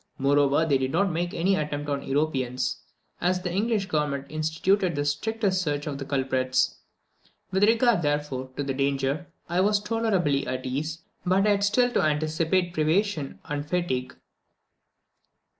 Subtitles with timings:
[0.17, 2.77] Moreover, they did not make any attempt upon Europeans,
[3.21, 6.77] as the English government instituted the strictest search for the culprits.
[7.51, 11.91] With regard, therefore, to the danger, I was tolerably at ease, but I had still
[11.91, 14.15] to anticipate privation and fatigue.